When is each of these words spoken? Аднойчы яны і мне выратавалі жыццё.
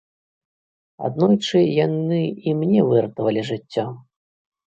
Аднойчы 1.09 1.59
яны 1.85 2.21
і 2.51 2.55
мне 2.61 2.79
выратавалі 2.93 3.41
жыццё. 3.53 3.85